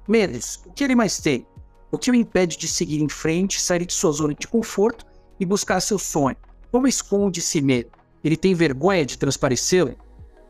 Medos, 0.07 0.61
o 0.67 0.73
que 0.73 0.83
ele 0.83 0.97
mais 0.97 1.19
tem? 1.19 1.47
O 1.95 1.99
que 1.99 2.11
o 2.11 2.15
impede 2.15 2.57
de 2.57 2.67
seguir 2.67 3.01
em 3.01 3.09
frente, 3.09 3.61
sair 3.61 3.87
de 3.87 3.93
sua 3.93 4.11
zona 4.11 4.35
de 4.35 4.49
conforto 4.49 5.07
e 5.39 5.47
buscar 5.47 5.79
seu 5.79 5.97
sonho? 5.97 6.37
Como 6.73 6.89
esconde 6.89 7.39
esse 7.39 7.61
medo? 7.61 7.93
Ele 8.25 8.37
tem 8.37 8.53
vergonha 8.53 9.07
de 9.07 9.17
transparecê-lo? 9.17 9.95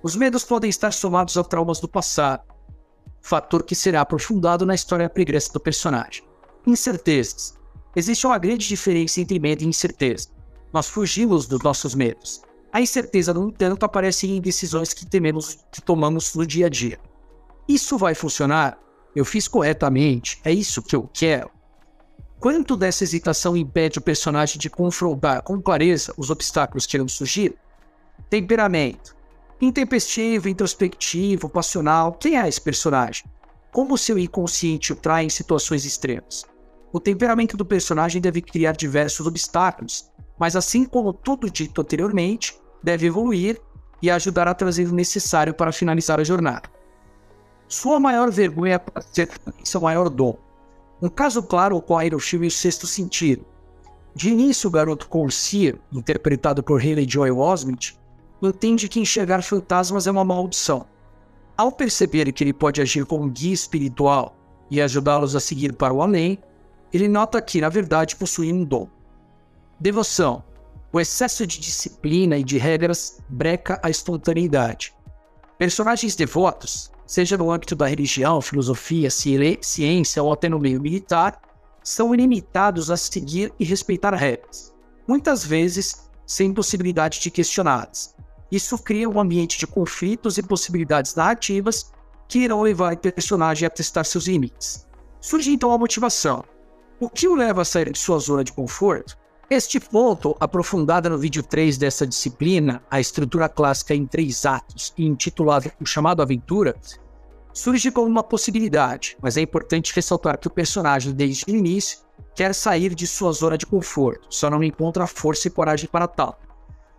Os 0.02 0.16
medos 0.16 0.42
podem 0.42 0.70
estar 0.70 0.90
somados 0.90 1.36
a 1.36 1.44
traumas 1.44 1.80
do 1.80 1.86
passado, 1.86 2.44
fator 3.20 3.62
que 3.62 3.74
será 3.74 4.00
aprofundado 4.00 4.64
na 4.64 4.74
história 4.74 5.06
pregressa 5.06 5.52
do 5.52 5.60
personagem. 5.60 6.24
Incertezas. 6.66 7.58
Existe 7.94 8.26
uma 8.26 8.38
grande 8.38 8.66
diferença 8.66 9.20
entre 9.20 9.38
medo 9.38 9.64
e 9.64 9.66
incerteza. 9.66 10.30
Nós 10.72 10.88
fugimos 10.88 11.46
dos 11.46 11.62
nossos 11.62 11.94
medos. 11.94 12.40
A 12.72 12.80
incerteza, 12.80 13.34
no 13.34 13.48
entanto, 13.48 13.84
aparece 13.84 14.26
em 14.26 14.40
decisões 14.40 14.94
que 14.94 15.04
tememos 15.04 15.58
que 15.70 15.82
tomamos 15.82 16.34
no 16.34 16.46
dia 16.46 16.66
a 16.66 16.70
dia. 16.70 16.98
Isso 17.68 17.98
vai 17.98 18.14
funcionar? 18.14 18.78
Eu 19.14 19.24
fiz 19.24 19.46
corretamente? 19.46 20.40
É 20.44 20.52
isso 20.52 20.82
que 20.82 20.96
eu 20.96 21.08
quero? 21.12 21.50
Quanto 22.40 22.76
dessa 22.76 23.04
hesitação 23.04 23.56
impede 23.56 23.98
o 23.98 24.02
personagem 24.02 24.58
de 24.58 24.68
confrontar 24.68 25.42
com 25.42 25.62
clareza 25.62 26.12
os 26.16 26.30
obstáculos 26.30 26.84
que 26.84 26.96
irão 26.96 27.08
surgir? 27.08 27.54
Temperamento. 28.28 29.16
Intempestivo, 29.60 30.48
introspectivo, 30.48 31.48
passional. 31.48 32.12
Quem 32.12 32.38
é 32.38 32.48
esse 32.48 32.60
personagem? 32.60 33.24
Como 33.72 33.96
seu 33.96 34.18
inconsciente 34.18 34.92
o 34.92 34.96
trai 34.96 35.24
em 35.24 35.30
situações 35.30 35.84
extremas? 35.84 36.44
O 36.92 37.00
temperamento 37.00 37.56
do 37.56 37.64
personagem 37.64 38.20
deve 38.20 38.42
criar 38.42 38.72
diversos 38.72 39.26
obstáculos, 39.26 40.10
mas 40.38 40.54
assim 40.54 40.84
como 40.84 41.12
tudo 41.12 41.48
dito 41.48 41.80
anteriormente, 41.80 42.56
deve 42.82 43.06
evoluir 43.06 43.60
e 44.02 44.10
ajudar 44.10 44.46
a 44.46 44.54
trazer 44.54 44.86
o 44.86 44.94
necessário 44.94 45.54
para 45.54 45.72
finalizar 45.72 46.20
a 46.20 46.24
jornada. 46.24 46.73
Sua 47.74 47.98
maior 47.98 48.30
vergonha 48.30 48.78
pode 48.78 49.04
ser 49.10 49.28
seu 49.64 49.80
maior 49.80 50.08
dom. 50.08 50.38
Um 51.02 51.08
caso 51.08 51.42
claro 51.42 51.76
ocorre 51.76 52.08
no 52.08 52.20
filme 52.20 52.46
O 52.46 52.50
Sexto 52.50 52.86
Sentido. 52.86 53.44
De 54.14 54.30
início, 54.30 54.68
o 54.68 54.70
garoto 54.70 55.08
Corsia, 55.08 55.74
interpretado 55.92 56.62
por 56.62 56.80
Haley 56.80 57.04
Joel 57.08 57.40
Osment, 57.40 57.98
entende 58.40 58.88
que 58.88 59.00
enxergar 59.00 59.42
fantasmas 59.42 60.06
é 60.06 60.10
uma 60.12 60.24
maldição. 60.24 60.86
Ao 61.56 61.72
perceber 61.72 62.30
que 62.30 62.44
ele 62.44 62.52
pode 62.52 62.80
agir 62.80 63.04
como 63.06 63.28
guia 63.28 63.52
espiritual 63.52 64.36
e 64.70 64.80
ajudá-los 64.80 65.34
a 65.34 65.40
seguir 65.40 65.72
para 65.72 65.92
o 65.92 66.00
além, 66.00 66.38
ele 66.92 67.08
nota 67.08 67.42
que, 67.42 67.60
na 67.60 67.68
verdade, 67.68 68.14
possui 68.14 68.52
um 68.52 68.62
dom. 68.62 68.86
Devoção. 69.80 70.44
O 70.92 71.00
excesso 71.00 71.44
de 71.44 71.58
disciplina 71.58 72.38
e 72.38 72.44
de 72.44 72.56
regras 72.56 73.18
breca 73.28 73.80
a 73.82 73.90
espontaneidade. 73.90 74.94
Personagens 75.58 76.14
devotos, 76.14 76.93
seja 77.06 77.36
no 77.36 77.50
âmbito 77.50 77.74
da 77.74 77.86
religião, 77.86 78.40
filosofia, 78.40 79.08
ciência 79.10 80.22
ou 80.22 80.32
até 80.32 80.48
no 80.48 80.58
meio 80.58 80.80
militar, 80.80 81.40
são 81.82 82.14
ilimitados 82.14 82.90
a 82.90 82.96
seguir 82.96 83.52
e 83.58 83.64
respeitar 83.64 84.14
regras, 84.14 84.72
muitas 85.06 85.44
vezes 85.44 86.10
sem 86.26 86.52
possibilidade 86.52 87.20
de 87.20 87.30
questioná-las. 87.30 88.14
Isso 88.50 88.78
cria 88.78 89.08
um 89.08 89.20
ambiente 89.20 89.58
de 89.58 89.66
conflitos 89.66 90.38
e 90.38 90.42
possibilidades 90.42 91.14
narrativas 91.14 91.92
que 92.28 92.38
irão 92.38 92.62
levar 92.62 92.94
o 92.94 92.98
personagem 92.98 93.66
a 93.66 93.70
testar 93.70 94.04
seus 94.04 94.26
limites. 94.26 94.86
Surge 95.20 95.50
então 95.50 95.72
a 95.72 95.78
motivação. 95.78 96.44
O 97.00 97.10
que 97.10 97.28
o 97.28 97.34
leva 97.34 97.62
a 97.62 97.64
sair 97.64 97.90
de 97.92 97.98
sua 97.98 98.18
zona 98.18 98.44
de 98.44 98.52
conforto? 98.52 99.18
Este 99.50 99.78
ponto, 99.78 100.34
aprofundado 100.40 101.10
no 101.10 101.18
vídeo 101.18 101.42
3 101.42 101.76
dessa 101.76 102.06
disciplina, 102.06 102.82
a 102.90 102.98
estrutura 102.98 103.46
clássica 103.46 103.94
em 103.94 104.06
três 104.06 104.46
atos 104.46 104.94
e 104.96 105.04
intitulado 105.04 105.70
O 105.78 105.84
Chamado 105.84 106.22
Aventura, 106.22 106.74
surge 107.52 107.90
como 107.90 108.06
uma 108.06 108.22
possibilidade, 108.22 109.18
mas 109.20 109.36
é 109.36 109.42
importante 109.42 109.94
ressaltar 109.94 110.38
que 110.38 110.46
o 110.46 110.50
personagem, 110.50 111.12
desde 111.12 111.44
o 111.46 111.50
início, 111.50 111.98
quer 112.34 112.54
sair 112.54 112.94
de 112.94 113.06
sua 113.06 113.32
zona 113.32 113.58
de 113.58 113.66
conforto, 113.66 114.26
só 114.30 114.48
não 114.48 114.64
encontra 114.64 115.06
força 115.06 115.46
e 115.46 115.50
coragem 115.50 115.90
para 115.92 116.08
tal. 116.08 116.38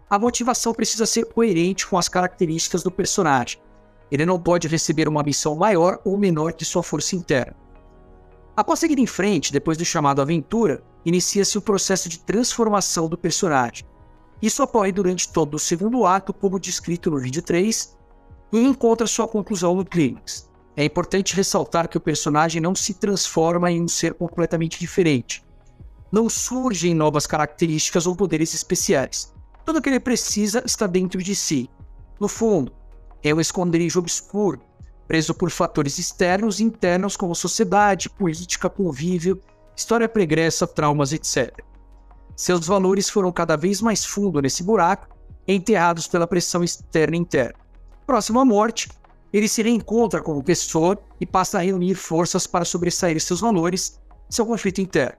A 0.08 0.20
motivação 0.20 0.72
precisa 0.72 1.08
ser 1.08 1.26
coerente 1.26 1.88
com 1.88 1.98
as 1.98 2.08
características 2.08 2.84
do 2.84 2.92
personagem. 2.92 3.60
Ele 4.12 4.24
não 4.24 4.40
pode 4.40 4.68
receber 4.68 5.08
uma 5.08 5.24
missão 5.24 5.56
maior 5.56 6.00
ou 6.06 6.16
menor 6.16 6.54
de 6.54 6.64
sua 6.64 6.84
força 6.84 7.16
interna. 7.16 7.65
Após 8.56 8.80
seguir 8.80 8.98
em 9.00 9.06
frente, 9.06 9.52
depois 9.52 9.78
do 9.78 9.84
chamado 9.84 10.22
aventura, 10.22 10.82
inicia-se 11.06 11.58
o 11.58 11.62
processo 11.62 12.08
de 12.08 12.20
transformação 12.20 13.10
do 13.10 13.18
personagem. 13.18 13.86
Isso 14.42 14.64
ocorre 14.64 14.94
durante 14.94 15.28
todo 15.30 15.56
o 15.56 15.60
segundo 15.60 16.06
ato, 16.06 16.34
como 16.34 16.60
descrito 16.60 17.12
no 17.12 17.20
vídeo 17.20 17.42
3, 17.42 17.98
e 18.54 18.60
encontra 18.60 19.08
sua 19.08 19.28
conclusão 19.28 19.76
no 19.76 19.84
clímax. 19.84 20.50
É 20.78 20.86
importante 20.86 21.36
ressaltar 21.36 21.90
que 21.90 21.98
o 21.98 22.02
personagem 22.02 22.62
não 22.62 22.74
se 22.74 22.94
transforma 22.94 23.70
em 23.72 23.82
um 23.82 23.88
ser 23.88 24.14
completamente 24.14 24.80
diferente. 24.80 25.44
Não 26.10 26.30
surgem 26.30 26.94
novas 26.94 27.28
características 27.28 28.08
ou 28.08 28.16
poderes 28.16 28.54
especiais. 28.54 29.34
Tudo 29.66 29.80
o 29.80 29.82
que 29.82 29.90
ele 29.90 30.00
precisa 30.00 30.64
está 30.66 30.88
dentro 30.88 31.22
de 31.22 31.36
si. 31.36 31.70
No 32.20 32.28
fundo, 32.30 32.72
é 33.22 33.34
um 33.34 33.40
esconderijo 33.40 34.00
obscuro, 34.00 34.62
preso 35.08 35.34
por 35.34 35.50
fatores 35.52 35.98
externos 36.00 36.60
e 36.60 36.64
internos 36.64 37.16
como 37.16 37.36
sociedade, 37.36 38.10
política, 38.10 38.70
convívio, 38.70 39.40
história 39.76 40.10
pregressa, 40.10 40.66
traumas, 40.66 41.14
etc. 41.14 41.64
Seus 42.36 42.68
valores 42.68 43.10
foram 43.10 43.32
cada 43.32 43.56
vez 43.56 43.82
mais 43.82 44.06
fundo 44.06 44.42
nesse 44.42 44.64
buraco, 44.64 45.08
enterrados 45.48 46.08
pela 46.08 46.28
pressão 46.28 46.64
externa 46.64 47.16
e 47.16 47.20
interna. 47.20 47.60
Próximo 48.06 48.40
à 48.40 48.46
morte, 48.46 48.90
ele 49.32 49.48
se 49.48 49.62
reencontra 49.62 50.22
com 50.22 50.38
o 50.38 50.44
pessoa 50.44 50.98
e 51.20 51.26
passa 51.26 51.58
a 51.58 51.62
reunir 51.62 51.96
forças 51.96 52.48
para 52.48 52.66
sobressair 52.66 53.20
seus 53.20 53.42
valores, 53.42 54.00
seu 54.30 54.46
conflito 54.46 54.82
interno. 54.82 55.18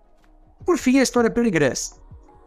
Por 0.65 0.79
fim, 0.79 0.99
a 0.99 1.03
história 1.03 1.31
pregressa. 1.31 1.97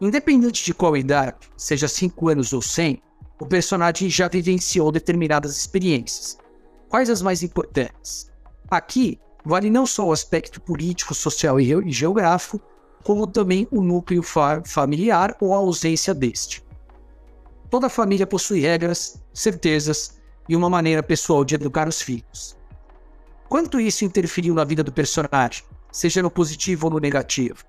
Independente 0.00 0.64
de 0.64 0.74
qual 0.74 0.96
idade, 0.96 1.36
seja 1.56 1.86
5 1.86 2.28
anos 2.28 2.52
ou 2.52 2.62
100, 2.62 3.02
o 3.40 3.46
personagem 3.46 4.10
já 4.10 4.28
vivenciou 4.28 4.90
determinadas 4.90 5.56
experiências, 5.56 6.38
Quais 6.90 7.08
as 7.08 7.22
mais 7.22 7.44
importantes? 7.44 8.32
Aqui 8.68 9.20
vale 9.44 9.70
não 9.70 9.86
só 9.86 10.08
o 10.08 10.12
aspecto 10.12 10.60
político, 10.60 11.14
social 11.14 11.60
e 11.60 11.92
geográfico, 11.92 12.60
como 13.04 13.28
também 13.28 13.68
o 13.70 13.80
núcleo 13.80 14.24
fa 14.24 14.60
familiar 14.66 15.36
ou 15.40 15.54
a 15.54 15.58
ausência 15.58 16.12
deste. 16.12 16.64
Toda 17.70 17.88
família 17.88 18.26
possui 18.26 18.58
regras, 18.58 19.22
certezas 19.32 20.20
e 20.48 20.56
uma 20.56 20.68
maneira 20.68 21.00
pessoal 21.00 21.44
de 21.44 21.54
educar 21.54 21.86
os 21.86 22.02
filhos. 22.02 22.58
Quanto 23.48 23.78
isso 23.78 24.04
interferiu 24.04 24.52
na 24.52 24.64
vida 24.64 24.82
do 24.82 24.92
personagem, 24.92 25.62
seja 25.92 26.20
no 26.20 26.30
positivo 26.30 26.88
ou 26.88 26.94
no 26.94 26.98
negativo? 26.98 27.64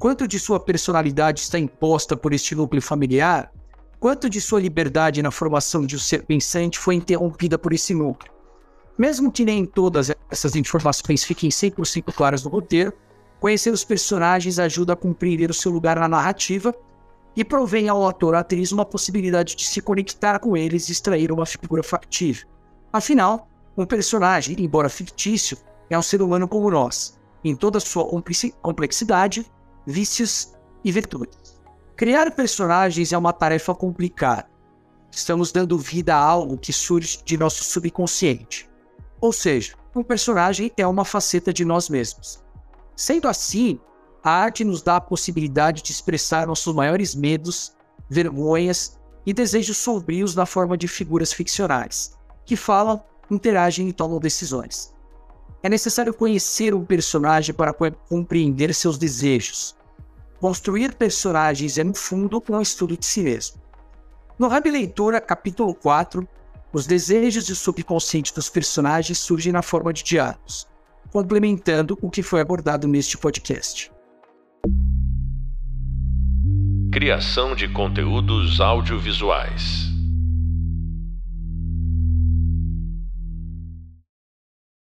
Quanto 0.00 0.26
de 0.26 0.40
sua 0.40 0.58
personalidade 0.58 1.38
está 1.38 1.60
imposta 1.60 2.16
por 2.16 2.32
este 2.32 2.56
núcleo 2.56 2.82
familiar? 2.82 3.52
Quanto 4.00 4.28
de 4.28 4.40
sua 4.40 4.60
liberdade 4.60 5.22
na 5.22 5.30
formação 5.30 5.86
de 5.86 5.94
um 5.94 6.00
ser 6.00 6.24
pensante 6.24 6.76
foi 6.76 6.96
interrompida 6.96 7.56
por 7.56 7.72
esse 7.72 7.94
núcleo? 7.94 8.33
Mesmo 8.96 9.32
que 9.32 9.44
nem 9.44 9.66
todas 9.66 10.12
essas 10.30 10.54
informações 10.54 11.24
fiquem 11.24 11.50
100% 11.50 12.12
claras 12.14 12.44
no 12.44 12.50
roteiro, 12.50 12.92
conhecer 13.40 13.70
os 13.70 13.84
personagens 13.84 14.58
ajuda 14.58 14.92
a 14.92 14.96
compreender 14.96 15.50
o 15.50 15.54
seu 15.54 15.72
lugar 15.72 15.98
na 15.98 16.08
narrativa 16.08 16.74
e 17.36 17.44
provém 17.44 17.88
ao 17.88 18.06
ator 18.06 18.34
atriz 18.36 18.70
uma 18.70 18.84
possibilidade 18.84 19.56
de 19.56 19.66
se 19.66 19.80
conectar 19.80 20.38
com 20.38 20.56
eles 20.56 20.88
e 20.88 20.92
extrair 20.92 21.32
uma 21.32 21.44
figura 21.44 21.82
factível. 21.82 22.46
Afinal, 22.92 23.48
um 23.76 23.84
personagem, 23.84 24.54
embora 24.60 24.88
fictício, 24.88 25.58
é 25.90 25.98
um 25.98 26.02
ser 26.02 26.22
humano 26.22 26.46
como 26.46 26.70
nós, 26.70 27.18
em 27.42 27.56
toda 27.56 27.80
sua 27.80 28.08
complexidade, 28.62 29.50
vícios 29.84 30.54
e 30.84 30.92
virtudes. 30.92 31.60
Criar 31.96 32.30
personagens 32.30 33.12
é 33.12 33.18
uma 33.18 33.32
tarefa 33.32 33.74
complicada. 33.74 34.48
Estamos 35.10 35.50
dando 35.50 35.76
vida 35.78 36.14
a 36.14 36.18
algo 36.18 36.56
que 36.56 36.72
surge 36.72 37.18
de 37.24 37.36
nosso 37.36 37.64
subconsciente. 37.64 38.68
Ou 39.24 39.32
seja, 39.32 39.72
um 39.96 40.02
personagem 40.02 40.70
é 40.76 40.86
uma 40.86 41.02
faceta 41.02 41.50
de 41.50 41.64
nós 41.64 41.88
mesmos. 41.88 42.44
Sendo 42.94 43.26
assim, 43.26 43.80
a 44.22 44.30
arte 44.30 44.62
nos 44.64 44.82
dá 44.82 44.96
a 44.96 45.00
possibilidade 45.00 45.82
de 45.82 45.92
expressar 45.92 46.46
nossos 46.46 46.74
maiores 46.74 47.14
medos, 47.14 47.74
vergonhas 48.06 49.00
e 49.24 49.32
desejos 49.32 49.78
sombrios 49.78 50.34
na 50.34 50.44
forma 50.44 50.76
de 50.76 50.86
figuras 50.86 51.32
ficcionais, 51.32 52.18
que 52.44 52.54
falam, 52.54 53.02
interagem 53.30 53.88
e 53.88 53.94
tomam 53.94 54.20
decisões. 54.20 54.92
É 55.62 55.70
necessário 55.70 56.12
conhecer 56.12 56.74
um 56.74 56.84
personagem 56.84 57.54
para 57.54 57.72
compreender 57.72 58.74
seus 58.74 58.98
desejos. 58.98 59.74
Construir 60.38 60.96
personagens 60.96 61.78
é, 61.78 61.84
no 61.84 61.94
fundo, 61.94 62.44
um 62.50 62.60
estudo 62.60 62.94
de 62.94 63.06
si 63.06 63.22
mesmo. 63.22 63.56
No 64.38 64.48
Rabi 64.48 64.70
Leitura, 64.70 65.18
capítulo 65.18 65.74
4, 65.74 66.28
os 66.74 66.86
desejos 66.86 67.48
e 67.48 67.52
o 67.52 67.56
subconsciente 67.56 68.34
dos 68.34 68.50
personagens 68.50 69.18
surgem 69.18 69.52
na 69.52 69.62
forma 69.62 69.92
de 69.92 70.02
diálogos, 70.02 70.66
complementando 71.12 71.96
o 72.02 72.10
que 72.10 72.20
foi 72.20 72.40
abordado 72.40 72.88
neste 72.88 73.16
podcast. 73.16 73.92
Criação 76.92 77.54
de 77.54 77.68
conteúdos 77.68 78.60
audiovisuais. 78.60 79.93